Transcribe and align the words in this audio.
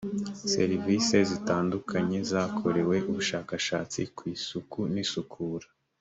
serivisi 0.53 1.17
zitandukanye 1.29 2.17
zakoreweho 2.31 3.05
ubushakashatsi 3.11 3.99
ku 4.15 4.23
isuku 4.35 4.79
n 4.93 4.95
isukura 5.03 5.67